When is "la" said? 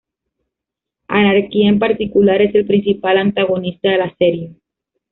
3.99-4.15